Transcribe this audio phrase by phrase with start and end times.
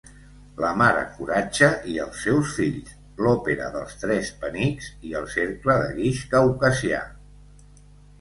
[0.63, 5.93] La mare coratge i els seus fills, L'òpera dels tres penics i El cercle de
[5.99, 7.03] guix caucasià.